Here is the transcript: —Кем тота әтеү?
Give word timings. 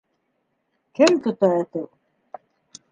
—Кем 0.99 1.15
тота 1.27 1.51
әтеү? 1.59 1.91